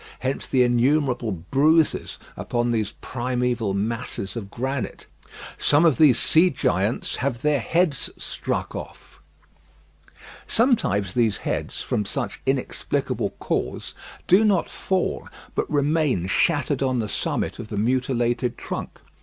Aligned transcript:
Hence 0.21 0.47
the 0.47 0.63
innumerable 0.63 1.31
bruises 1.31 2.17
upon 2.35 2.71
these 2.71 2.93
primeval 3.01 3.75
masses 3.75 4.35
of 4.35 4.49
granite. 4.49 5.05
Some 5.59 5.85
of 5.85 5.99
these 5.99 6.17
sea 6.17 6.49
giants 6.49 7.17
have 7.17 7.43
their 7.43 7.59
heads 7.59 8.09
struck 8.17 8.75
off. 8.75 9.19
Sometimes 10.47 11.13
these 11.13 11.37
heads, 11.45 11.83
from 11.83 12.05
some 12.05 12.31
inexplicable 12.47 13.29
cause, 13.37 13.93
do 14.25 14.43
not 14.43 14.71
fall, 14.71 15.29
but 15.53 15.69
remain 15.69 16.25
shattered 16.25 16.81
on 16.81 16.97
the 16.97 17.07
summit 17.07 17.59
of 17.59 17.67
the 17.67 17.77
mutilated 17.77 18.57
trunk. 18.57 18.97